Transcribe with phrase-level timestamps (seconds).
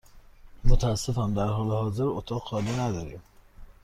[0.63, 3.21] متأسفم، در حال حاضر اتاق خالی نداریم.